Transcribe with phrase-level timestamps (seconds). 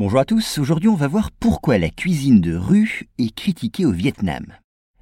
[0.00, 3.90] Bonjour à tous, aujourd'hui on va voir pourquoi la cuisine de rue est critiquée au
[3.90, 4.46] Vietnam.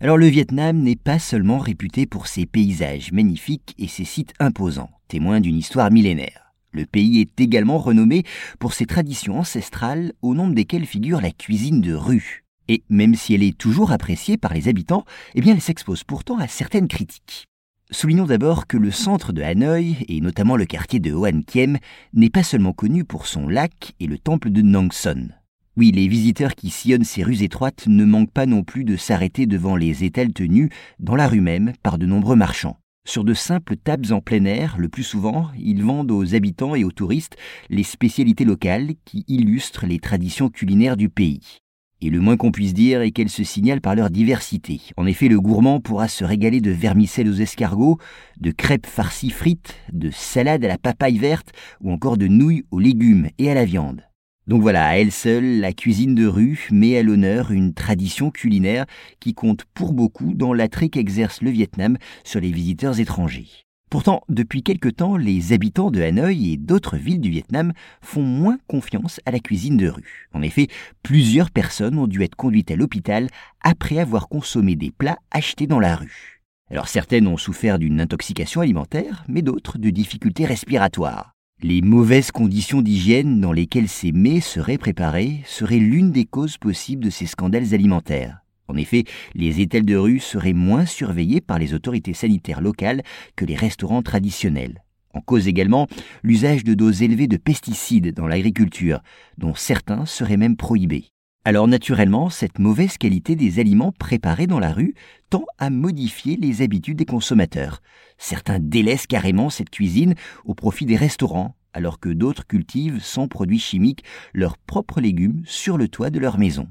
[0.00, 4.91] Alors le Vietnam n'est pas seulement réputé pour ses paysages magnifiques et ses sites imposants,
[5.07, 6.53] témoins d'une histoire millénaire.
[6.73, 8.25] Le pays est également renommé
[8.59, 12.45] pour ses traditions ancestrales, au nombre desquelles figure la cuisine de rue.
[12.67, 15.05] Et même si elle est toujours appréciée par les habitants,
[15.37, 17.48] eh bien elle s'expose pourtant à certaines critiques.
[17.91, 21.79] Soulignons d'abord que le centre de Hanoï, et notamment le quartier de Hoan Kiem,
[22.12, 25.29] n'est pas seulement connu pour son lac et le temple de Nang Son.
[25.75, 29.46] Oui, les visiteurs qui sillonnent ces rues étroites ne manquent pas non plus de s'arrêter
[29.46, 30.68] devant les étals tenus,
[30.99, 32.77] dans la rue même, par de nombreux marchands.
[33.06, 36.84] Sur de simples tables en plein air, le plus souvent, ils vendent aux habitants et
[36.84, 37.38] aux touristes
[37.70, 41.62] les spécialités locales qui illustrent les traditions culinaires du pays.
[42.00, 44.80] Et le moins qu'on puisse dire est qu'elles se signalent par leur diversité.
[44.96, 47.98] En effet, le gourmand pourra se régaler de vermicelles aux escargots,
[48.40, 52.78] de crêpes farcies frites, de salades à la papaye verte ou encore de nouilles aux
[52.78, 54.02] légumes et à la viande.
[54.46, 58.86] Donc voilà, à elle seule, la cuisine de rue met à l'honneur une tradition culinaire
[59.18, 63.67] qui compte pour beaucoup dans l'attrait qu'exerce le Vietnam sur les visiteurs étrangers.
[63.91, 67.72] Pourtant, depuis quelque temps, les habitants de Hanoï et d'autres villes du Vietnam
[68.03, 70.28] font moins confiance à la cuisine de rue.
[70.34, 70.69] En effet,
[71.03, 73.28] plusieurs personnes ont dû être conduites à l'hôpital
[73.62, 76.42] après avoir consommé des plats achetés dans la rue.
[76.70, 81.33] Alors certaines ont souffert d'une intoxication alimentaire, mais d'autres de difficultés respiratoires.
[81.62, 87.05] Les mauvaises conditions d'hygiène dans lesquelles ces mets seraient préparés seraient l'une des causes possibles
[87.05, 88.41] de ces scandales alimentaires.
[88.69, 93.02] En effet, les étals de rue seraient moins surveillés par les autorités sanitaires locales
[93.34, 94.83] que les restaurants traditionnels.
[95.14, 95.88] En cause également
[96.22, 99.00] l'usage de doses élevées de pesticides dans l'agriculture,
[99.39, 101.06] dont certains seraient même prohibés.
[101.46, 104.94] Alors naturellement, cette mauvaise qualité des aliments préparés dans la rue
[105.30, 107.80] tend à modifier les habitudes des consommateurs.
[108.19, 113.58] Certains délaissent carrément cette cuisine au profit des restaurants, alors que d'autres cultivent sans produits
[113.58, 116.69] chimiques leurs propres légumes sur le toit de leur maison.